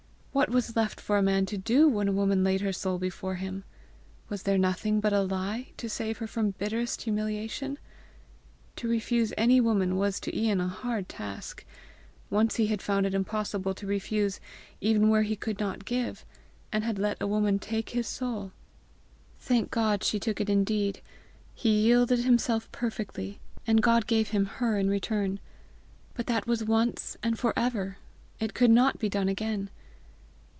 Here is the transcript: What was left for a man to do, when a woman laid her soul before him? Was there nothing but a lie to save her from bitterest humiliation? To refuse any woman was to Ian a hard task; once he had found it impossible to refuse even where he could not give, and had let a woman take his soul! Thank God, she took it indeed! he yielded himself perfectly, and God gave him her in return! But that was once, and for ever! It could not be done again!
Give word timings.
What 0.33 0.47
was 0.49 0.77
left 0.77 1.01
for 1.01 1.17
a 1.17 1.21
man 1.21 1.45
to 1.47 1.57
do, 1.57 1.89
when 1.89 2.07
a 2.07 2.13
woman 2.13 2.41
laid 2.41 2.61
her 2.61 2.71
soul 2.71 2.97
before 2.97 3.35
him? 3.35 3.65
Was 4.29 4.43
there 4.43 4.57
nothing 4.57 5.01
but 5.01 5.11
a 5.11 5.21
lie 5.23 5.73
to 5.75 5.89
save 5.89 6.19
her 6.19 6.25
from 6.25 6.51
bitterest 6.51 7.01
humiliation? 7.01 7.77
To 8.77 8.87
refuse 8.87 9.33
any 9.37 9.59
woman 9.59 9.97
was 9.97 10.21
to 10.21 10.33
Ian 10.35 10.61
a 10.61 10.69
hard 10.69 11.09
task; 11.09 11.65
once 12.29 12.55
he 12.55 12.67
had 12.67 12.81
found 12.81 13.05
it 13.05 13.13
impossible 13.13 13.73
to 13.73 13.85
refuse 13.85 14.39
even 14.79 15.09
where 15.09 15.23
he 15.23 15.35
could 15.35 15.59
not 15.59 15.83
give, 15.83 16.23
and 16.71 16.85
had 16.85 16.97
let 16.97 17.21
a 17.21 17.27
woman 17.27 17.59
take 17.59 17.89
his 17.89 18.07
soul! 18.07 18.53
Thank 19.37 19.69
God, 19.69 20.01
she 20.01 20.17
took 20.17 20.39
it 20.39 20.49
indeed! 20.49 21.01
he 21.53 21.71
yielded 21.81 22.19
himself 22.19 22.71
perfectly, 22.71 23.41
and 23.67 23.83
God 23.83 24.07
gave 24.07 24.29
him 24.29 24.45
her 24.45 24.77
in 24.79 24.89
return! 24.89 25.41
But 26.13 26.27
that 26.27 26.47
was 26.47 26.63
once, 26.63 27.17
and 27.21 27.37
for 27.37 27.51
ever! 27.59 27.97
It 28.39 28.53
could 28.53 28.71
not 28.71 28.97
be 28.97 29.09
done 29.09 29.27
again! 29.27 29.69